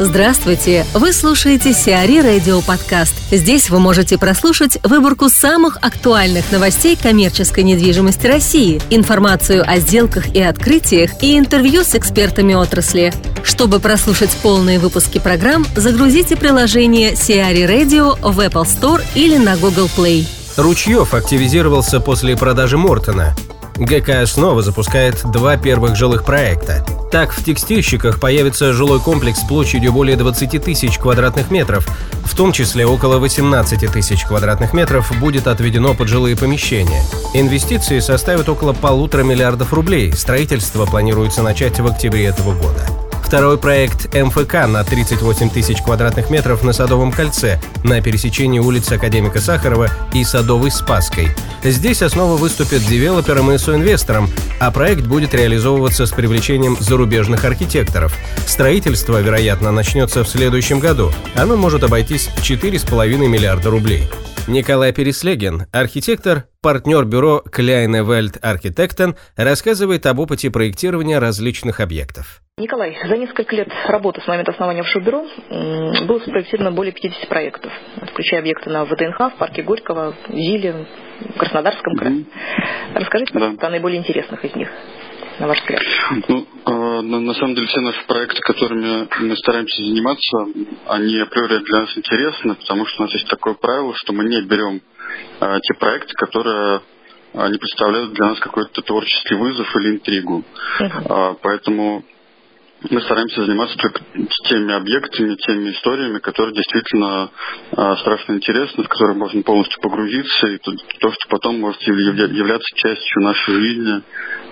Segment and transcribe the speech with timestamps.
[0.00, 0.84] Здравствуйте!
[0.92, 3.14] Вы слушаете Сиари Радио Подкаст.
[3.30, 10.42] Здесь вы можете прослушать выборку самых актуальных новостей коммерческой недвижимости России, информацию о сделках и
[10.42, 13.14] открытиях и интервью с экспертами отрасли.
[13.44, 19.88] Чтобы прослушать полные выпуски программ, загрузите приложение Сиари Radio в Apple Store или на Google
[19.96, 20.26] Play.
[20.56, 23.36] Ручьев активизировался после продажи Мортона.
[23.76, 26.84] ГК снова запускает два первых жилых проекта.
[27.10, 31.86] Так, в текстильщиках появится жилой комплекс площадью более 20 тысяч квадратных метров,
[32.24, 37.02] в том числе около 18 тысяч квадратных метров будет отведено под жилые помещения.
[37.32, 40.12] Инвестиции составят около полутора миллиардов рублей.
[40.12, 43.03] Строительство планируется начать в октябре этого года.
[43.24, 49.40] Второй проект МФК на 38 тысяч квадратных метров на Садовом кольце на пересечении улиц Академика
[49.40, 51.30] Сахарова и Садовой Спаской.
[51.64, 54.28] Здесь основа выступит девелопером и соинвестором,
[54.60, 58.14] а проект будет реализовываться с привлечением зарубежных архитекторов.
[58.46, 61.10] Строительство, вероятно, начнется в следующем году.
[61.34, 64.04] Оно может обойтись в 4,5 миллиарда рублей.
[64.46, 72.42] Николай Переслегин, архитектор, партнер бюро Kleine Welt Architekten, рассказывает об опыте проектирования различных объектов.
[72.58, 77.72] Николай, за несколько лет работы с момента основания бюро было спроектировано более 50 проектов,
[78.12, 80.86] включая объекты на ВДНХ, в парке Горького, в Зиле,
[81.34, 82.14] в Краснодарском крае.
[82.16, 82.26] Mm-hmm.
[82.96, 83.66] Расскажите, пожалуйста, да.
[83.68, 84.68] о наиболее интересных из них
[85.38, 85.80] на ваш взгляд?
[86.28, 86.46] Ну,
[87.02, 90.46] на самом деле все наши проекты, которыми мы стараемся заниматься,
[90.88, 94.42] они априори для нас интересны, потому что у нас есть такое правило, что мы не
[94.42, 94.80] берем
[95.40, 96.80] э, те проекты, которые
[97.34, 100.44] не представляют для нас какой-то творческий вызов или интригу.
[100.80, 101.36] Uh-huh.
[101.42, 102.04] Поэтому
[102.90, 104.02] мы стараемся заниматься только
[104.48, 107.30] теми объектами, теми историями, которые действительно
[107.72, 113.22] страшно интересны, в которые можно полностью погрузиться, и то, то, что потом может являться частью
[113.22, 114.02] нашей жизни,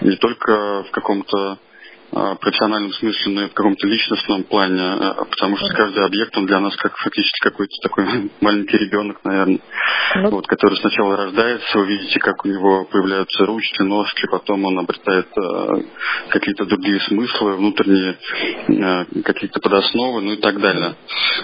[0.00, 1.58] не только в каком-то а,
[2.12, 6.60] профессиональном смысле, но и в каком-то личностном плане, а, потому что каждый объект, он для
[6.60, 9.60] нас как фактически какой-то такой маленький ребенок, наверное,
[10.16, 14.78] ну, вот, который сначала рождается, вы видите, как у него появляются ручки, ножки, потом он
[14.78, 15.82] обретает э,
[16.28, 18.18] какие-то другие смыслы, внутренние
[18.68, 20.94] э, какие-то подосновы, ну и так далее.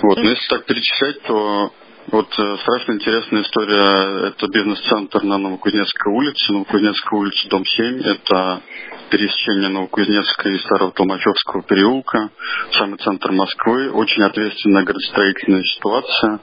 [0.03, 1.73] Вот, но если так перечислять, то
[2.11, 4.29] вот э, страшно интересная история.
[4.29, 6.53] Это бизнес-центр на Новокузнецкой улице.
[6.53, 8.01] Новокузнецкая улица, дом 7.
[8.01, 8.63] Это
[9.11, 12.31] пересечение Новокузнецкого и Старого Толмачевского переулка,
[12.73, 13.91] самый центр Москвы.
[13.91, 16.41] Очень ответственная градостроительная ситуация.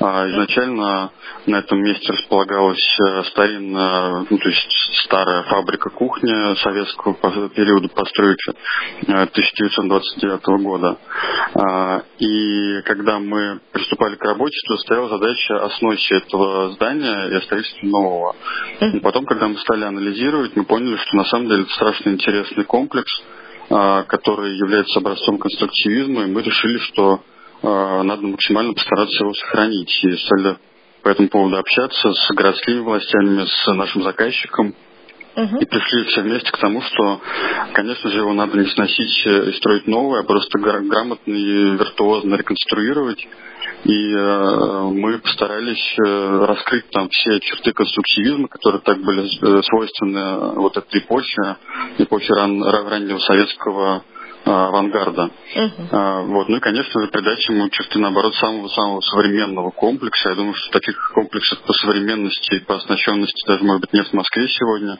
[0.00, 1.12] А, изначально
[1.46, 4.68] на этом месте располагалась э, старинная, ну, то есть
[5.04, 8.52] старая фабрика кухни советского периода постройки
[9.02, 10.98] 1929 э, года.
[11.54, 17.34] А, и когда мы приступали к работе, то стояла задача о сносе этого здания и
[17.34, 18.34] о строительстве нового.
[18.80, 22.64] И потом, когда мы стали анализировать, мы поняли, что на самом деле это страшно интересный
[22.64, 23.12] комплекс,
[23.70, 27.20] а, который является образцом конструктивизма, и мы решили, что
[27.64, 29.90] надо максимально постараться его сохранить.
[30.04, 30.56] И стали
[31.02, 34.74] по этому поводу общаться с городскими властями, с нашим заказчиком.
[35.36, 35.58] Угу.
[35.58, 37.20] И пришли все вместе к тому, что,
[37.72, 43.26] конечно же, его надо не сносить и строить новое, а просто грамотно и виртуозно реконструировать.
[43.84, 50.54] И э, мы постарались э, раскрыть там все черты конструктивизма, которые так были э, свойственны
[50.54, 51.56] вот этой эпохе,
[51.98, 54.02] эпохе ран, раннего советского а,
[54.44, 55.30] авангарда.
[55.56, 55.88] Uh-huh.
[55.90, 56.48] А, вот.
[56.48, 60.30] Ну и, конечно же, придать ему черты, наоборот, самого-самого современного комплекса.
[60.30, 64.12] Я думаю, что таких комплексов по современности и по оснащенности даже, может быть, нет в
[64.12, 64.98] Москве сегодня.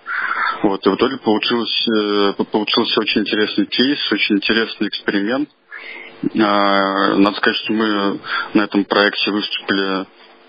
[0.63, 0.87] Вот.
[0.87, 5.49] И в итоге получилось, э, получился очень интересный кейс, очень интересный эксперимент.
[6.41, 8.21] А, надо сказать, что мы
[8.55, 10.07] на этом проекте выступили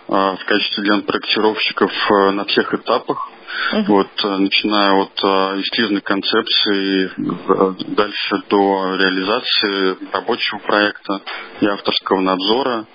[0.08, 3.28] в качестве генпроектировщиков э, на всех этапах.
[3.74, 3.84] Uh-huh.
[3.88, 5.14] Вот, э, начиная от
[5.60, 11.22] эскизной концепции, э, дальше до реализации рабочего проекта
[11.62, 12.86] и авторского надзора.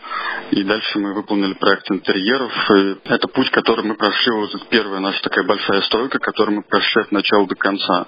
[0.50, 2.52] И дальше мы выполнили проект интерьеров.
[2.70, 6.62] И это путь, который мы прошли, вот это первая наша такая большая стройка, которую мы
[6.62, 8.06] прошли от начала до конца.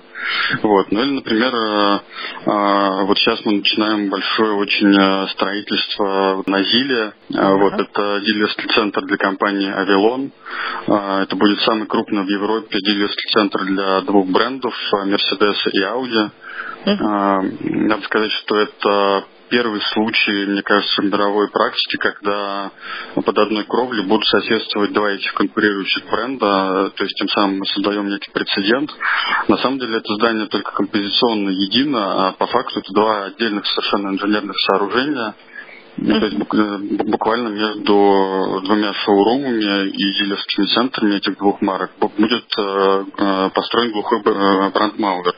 [0.63, 0.91] Вот.
[0.91, 1.53] Ну или, например,
[2.45, 7.13] вот сейчас мы начинаем большое очень строительство на Зиле.
[7.29, 10.33] Вот это дилерский центр для компании «Авилон».
[10.87, 14.75] Это будет самый крупный в Европе дилерский центр для двух брендов,
[15.07, 16.31] Mercedes и Audi.
[16.85, 22.71] Надо сказать, что это первый случай, мне кажется, в мировой практике, когда
[23.15, 28.09] под одной кровлей будут соседствовать два этих конкурирующих бренда, то есть тем самым мы создаем
[28.09, 28.91] некий прецедент.
[29.49, 34.09] На самом деле это здание только композиционно едино, а по факту это два отдельных совершенно
[34.09, 35.35] инженерных сооружения–
[35.97, 43.05] ну, то есть буквально между двумя шоурумами и дилерскими центрами этих двух марок будет э,
[43.19, 45.35] э, построен глухой э, бренд Маугер.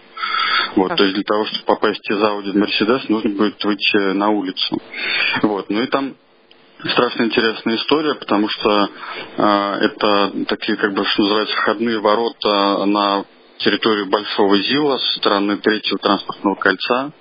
[0.76, 4.30] Вот, то есть для того, чтобы попасть из Audi в Mercedes, нужно будет выйти на
[4.30, 4.80] улицу.
[5.42, 6.16] Вот, ну и там
[6.90, 8.88] страшно интересная история, потому что
[9.36, 13.24] э, это такие, как бы, что называется, входные ворота на
[13.58, 17.12] территорию Большого Зила со стороны третьего транспортного кольца.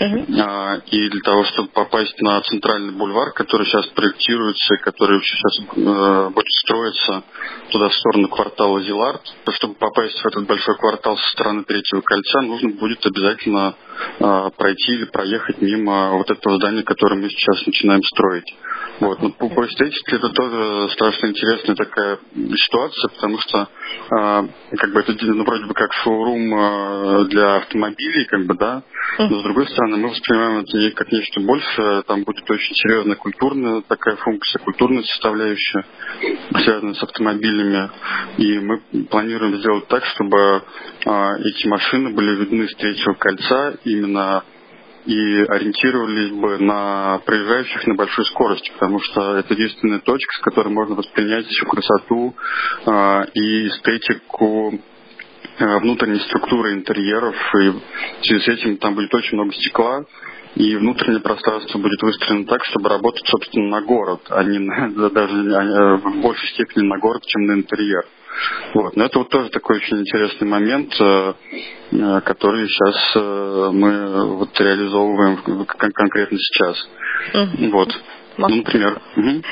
[0.00, 0.82] Uh-huh.
[0.90, 6.52] И для того, чтобы попасть на центральный бульвар, который сейчас проектируется, который сейчас э, будет
[6.64, 7.22] строиться
[7.70, 9.22] туда в сторону квартала Зилард,
[9.54, 13.74] чтобы попасть в этот большой квартал со стороны третьего кольца, нужно будет обязательно
[14.18, 18.54] э, пройти или проехать мимо вот этого здания, которое мы сейчас начинаем строить.
[19.02, 19.20] Вот.
[19.20, 22.18] Но по, по эстетике это тоже страшно интересная такая
[22.54, 28.24] ситуация, потому что э, как бы это ну, вроде бы как шоурум э, для автомобилей,
[28.26, 28.84] как бы, да,
[29.18, 33.16] но с другой стороны мы воспринимаем это не как нечто большее, там будет очень серьезная
[33.16, 35.84] культурная такая функция, культурная составляющая,
[36.62, 37.90] связанная с автомобилями,
[38.38, 44.44] и мы планируем сделать так, чтобы э, эти машины были видны с третьего кольца именно
[45.06, 50.68] и ориентировались бы на проезжающих на большой скорости, потому что это единственная точка, с которой
[50.68, 52.34] можно воспринять всю красоту
[52.86, 54.78] э, и эстетику
[55.58, 60.04] э, внутренней структуры интерьеров, и в связи с этим там будет очень много стекла,
[60.54, 65.34] и внутреннее пространство будет выстроено так, чтобы работать, собственно, на город, а не на, даже
[65.34, 68.04] а, в большей степени на город, чем на интерьер.
[68.74, 68.96] Вот.
[68.96, 71.34] Но это вот тоже такой очень интересный момент, э,
[71.92, 76.88] э, который сейчас э, мы вот реализовываем конкретно сейчас.
[77.34, 77.70] Mm-hmm.
[77.70, 77.88] Вот.
[78.36, 79.00] Ну, например.
[79.16, 79.42] Угу.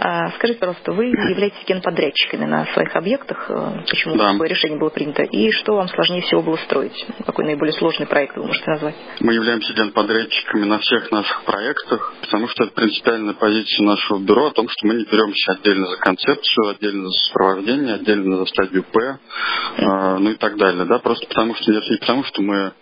[0.00, 3.50] А, скажите, пожалуйста, вы являетесь генподрядчиками на своих объектах.
[3.88, 4.32] Почему да.
[4.32, 5.22] такое решение было принято?
[5.22, 7.06] И что вам сложнее всего было строить?
[7.24, 8.94] Какой наиболее сложный проект вы можете назвать?
[9.20, 14.52] Мы являемся генподрядчиками на всех наших проектах, потому что это принципиальная позиция нашего бюро о
[14.52, 19.18] том, что мы не беремся отдельно за концепцию, отдельно за сопровождение, отдельно за стадию П,
[19.78, 20.18] mm.
[20.18, 20.84] ну и так далее.
[20.84, 20.98] Да?
[20.98, 22.72] Просто потому что не потому что мы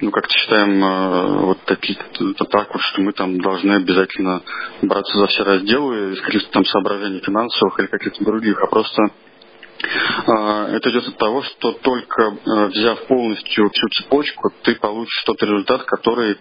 [0.00, 4.42] ну, как-то считаем э, вот такие, это так вот, что мы там должны обязательно
[4.82, 10.76] браться за все разделы из каких-то там соображений финансовых или каких-то других, а просто э,
[10.76, 15.82] это идет от того, что только э, взяв полностью всю цепочку, ты получишь тот результат,
[15.84, 16.38] который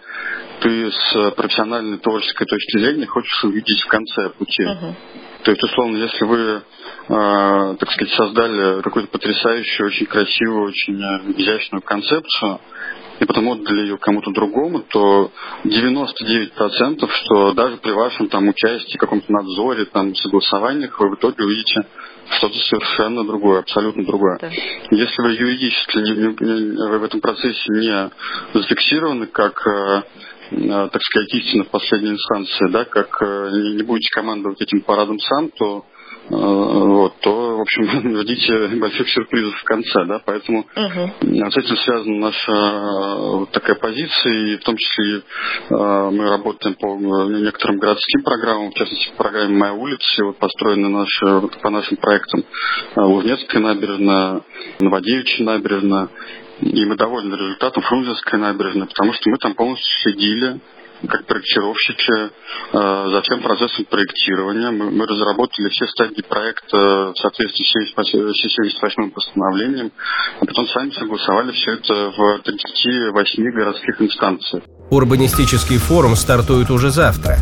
[0.62, 4.64] ты с профессиональной творческой точки зрения хочешь увидеть в конце пути.
[4.64, 4.94] Uh-huh.
[5.44, 6.62] То есть, условно, если вы,
[7.08, 11.02] так сказать, создали какую-то потрясающую, очень красивую, очень
[11.38, 12.60] изящную концепцию,
[13.20, 15.32] и потом отдали ее кому-то другому, то
[15.66, 21.86] 99% что даже при вашем там участии, каком-то надзоре, там согласованиях, вы в итоге увидите
[22.38, 24.38] что-то совершенно другое, абсолютно другое.
[24.40, 24.50] Да.
[24.92, 28.12] Если вы юридически не, не, не, в этом процессе не
[28.54, 30.04] зафиксированы как э,
[30.52, 35.20] э, так сказать, истина в последней инстанции, да, как э, не будете командовать этим парадом
[35.20, 35.86] сам, то
[36.30, 41.12] вот, то, в общем, ждите больших сюрпризов в конце, да, поэтому угу.
[41.22, 45.22] с этим связана наша э, вот такая позиция, и в том числе
[45.70, 46.96] мы работаем по
[47.30, 52.44] некоторым городским программам, в частности, по программе «Моя улица», вот построены наши, по нашим проектам
[52.96, 54.42] Лужнецкая набережная,
[54.80, 56.10] Новодевичья набережная,
[56.62, 60.60] и мы довольны результатом Фрунзенской набережной, потому что мы там полностью следили
[61.08, 62.30] как проектировщики э,
[62.74, 64.72] за всем процессом проектирования.
[64.72, 69.92] Мы, мы разработали все стадии проекта в соответствии с 78 постановлением,
[70.40, 74.64] а потом сами согласовали все это в 38 городских инстанциях.
[74.90, 77.38] Урбанистический форум стартует уже завтра.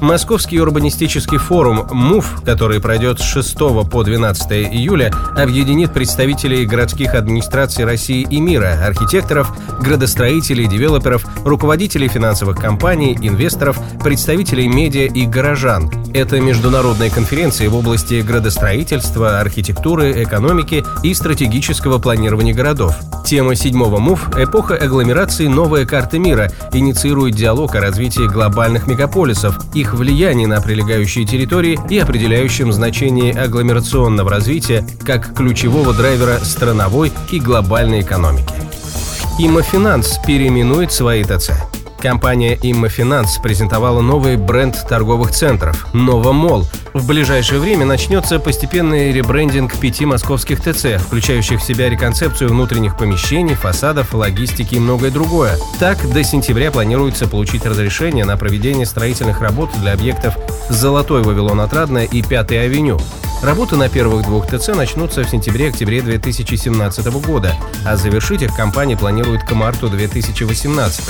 [0.00, 3.56] Московский урбанистический форум МУФ, который пройдет с 6
[3.90, 12.56] по 12 июля, объединит представителей городских администраций России и мира, архитекторов, градостроителей, девелоперов, руководителей финансовых
[12.56, 15.90] компаний, инвесторов, представителей медиа и горожан.
[16.12, 22.96] Это международные конференции в области градостроительства, архитектуры, экономики и стратегического планирования городов.
[23.24, 25.46] Тема седьмого МУФ «Эпоха агломерации.
[25.46, 31.98] Новая карта мира» инициирует диалог о развитии глобальных мегаполисов, их влиянии на прилегающие территории и
[31.98, 38.52] определяющем значении агломерационного развития как ключевого драйвера страновой и глобальной экономики.
[39.38, 41.52] Имофинанс переименует свои ТЦ.
[42.00, 46.66] Компания Иммофинанс презентовала новый бренд торговых центров– Новомол.
[46.92, 53.54] В ближайшее время начнется постепенный ребрендинг пяти московских ТЦ, включающих в себя реконцепцию внутренних помещений,
[53.54, 55.56] фасадов, логистики и многое другое.
[55.78, 60.36] Так, до сентября планируется получить разрешение на проведение строительных работ для объектов
[60.68, 62.98] «Золотой Вавилон Отрадная» и «Пятая авеню».
[63.42, 67.54] Работы на первых двух ТЦ начнутся в сентябре-октябре 2017 года,
[67.86, 71.04] а завершить их компания планирует к марту 2018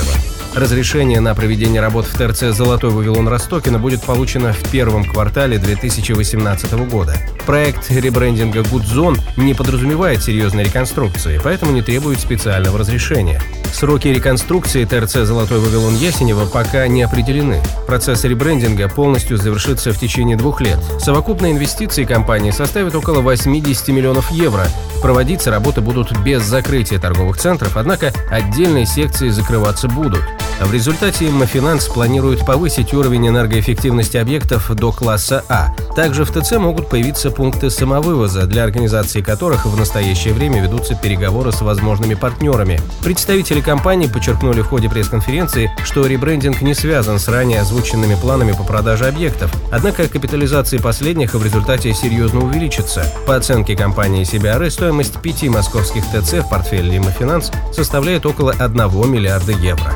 [0.53, 5.70] Разрешение на проведение работ в ТРЦ «Золотой Вавилон Ростокина» будет получено в первом квартале 2018
[5.75, 7.17] 2018 года.
[7.45, 13.41] Проект ребрендинга Zone не подразумевает серьезной реконструкции, поэтому не требует специального разрешения.
[13.73, 17.61] Сроки реконструкции ТРЦ «Золотой Вавилон Ясенева» пока не определены.
[17.87, 20.77] Процесс ребрендинга полностью завершится в течение двух лет.
[20.99, 24.67] Совокупные инвестиции компании составят около 80 миллионов евро.
[25.01, 30.21] Проводиться работы будут без закрытия торговых центров, однако отдельные секции закрываться будут.
[30.61, 35.75] В результате Иммофинанс планирует повысить уровень энергоэффективности объектов до класса А.
[35.95, 41.51] Также в ТЦ могут появиться пункты самовывоза, для организации которых в настоящее время ведутся переговоры
[41.51, 42.79] с возможными партнерами.
[43.03, 48.63] Представители компании подчеркнули в ходе пресс-конференции, что ребрендинг не связан с ранее озвученными планами по
[48.63, 53.03] продаже объектов, однако капитализация последних в результате серьезно увеличится.
[53.25, 59.53] По оценке компании CBRE, стоимость пяти московских ТЦ в портфеле Иммофинанс составляет около 1 миллиарда
[59.53, 59.95] евро.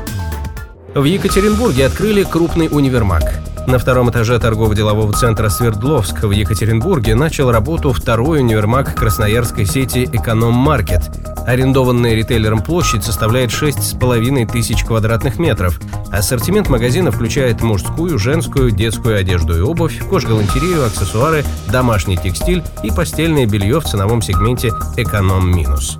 [0.95, 3.21] В Екатеринбурге открыли крупный универмаг.
[3.67, 11.01] На втором этаже торгово-делового центра Свердловск в Екатеринбурге начал работу второй универмаг красноярской сети «Эконом-маркет».
[11.45, 15.81] Арендованная ритейлером площадь составляет 6,5 тысяч квадратных метров.
[16.13, 23.45] Ассортимент магазина включает мужскую, женскую, детскую одежду и обувь, кожгалантерею, аксессуары, домашний текстиль и постельное
[23.45, 25.99] белье в ценовом сегменте «Эконом-минус».